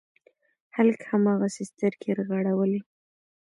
هلک 0.75 0.99
هماغسې 1.11 1.63
سترګې 1.71 2.09
رغړولې. 2.17 2.81